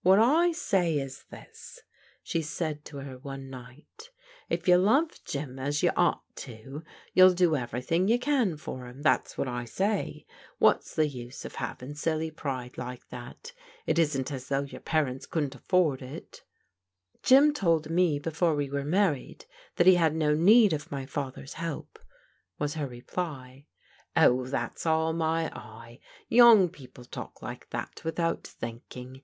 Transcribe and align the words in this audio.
"What 0.00 0.18
I 0.18 0.52
say 0.52 0.98
is 0.98 1.24
this," 1.24 1.80
she 2.22 2.40
said 2.40 2.86
to 2.86 3.00
her 3.00 3.18
one 3.18 3.50
night, 3.50 4.08
if 4.48 4.66
you 4.66 4.78
love 4.78 5.22
Jim 5.26 5.58
as 5.58 5.82
you 5.82 5.90
ought 5.94 6.22
to, 6.36 6.84
you'll 7.12 7.34
do 7.34 7.54
everything 7.54 8.08
you 8.08 8.18
can 8.18 8.56
for 8.56 8.86
him, 8.88 9.02
that's 9.02 9.36
what 9.36 9.46
I 9.46 9.66
say. 9.66 10.24
What's 10.56 10.94
the 10.94 11.06
use 11.06 11.44
of 11.44 11.56
having 11.56 11.90
THE 11.92 11.92
HOME 11.92 11.92
OF 11.92 11.96
THE 11.98 12.10
BABNES 12.30 12.34
301 12.40 12.64
silly 12.64 12.70
pride 12.70 12.78
like 12.78 13.08
that? 13.10 13.52
It 13.86 13.98
isn't 13.98 14.32
as 14.32 14.48
though 14.48 14.62
your 14.62 14.80
parents 14.80 15.26
couldn't 15.26 15.54
afford 15.54 16.00
it" 16.00 16.44
*' 16.84 17.22
Jim 17.22 17.52
told 17.52 17.90
me 17.90 18.18
before 18.18 18.54
we 18.54 18.70
were 18.70 18.86
married 18.86 19.44
that 19.76 19.86
he 19.86 19.96
had 19.96 20.14
no 20.16 20.32
need 20.34 20.72
of 20.72 20.90
my 20.90 21.04
father's 21.04 21.52
help," 21.60 21.98
was 22.58 22.72
her 22.72 22.86
reply. 22.86 23.66
"Oh, 24.16 24.46
that's 24.46 24.86
all 24.86 25.12
my 25.12 25.54
eye; 25.54 26.00
young 26.26 26.70
people 26.70 27.04
talk 27.04 27.42
like 27.42 27.68
that 27.68 28.02
without 28.02 28.46
thinking. 28.46 29.16